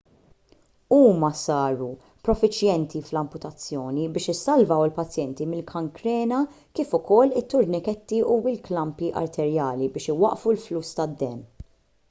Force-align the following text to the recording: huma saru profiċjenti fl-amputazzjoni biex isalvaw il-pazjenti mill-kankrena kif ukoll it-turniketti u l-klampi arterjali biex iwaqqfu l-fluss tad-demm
huma 0.95 1.27
saru 1.39 1.87
profiċjenti 2.27 3.01
fl-amputazzjoni 3.09 4.05
biex 4.15 4.31
isalvaw 4.33 4.81
il-pazjenti 4.85 5.47
mill-kankrena 5.51 6.39
kif 6.79 6.95
ukoll 6.99 7.37
it-turniketti 7.43 8.23
u 8.37 8.39
l-klampi 8.53 9.11
arterjali 9.23 9.91
biex 9.99 10.13
iwaqqfu 10.17 10.55
l-fluss 10.57 10.99
tad-demm 11.01 11.39